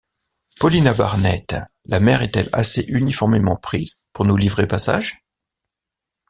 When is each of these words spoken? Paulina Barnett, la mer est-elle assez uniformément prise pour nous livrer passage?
Paulina 0.59 0.95
Barnett, 0.95 1.55
la 1.85 1.99
mer 1.99 2.23
est-elle 2.23 2.49
assez 2.53 2.81
uniformément 2.87 3.55
prise 3.55 4.07
pour 4.13 4.25
nous 4.25 4.35
livrer 4.35 4.65
passage? 4.65 5.27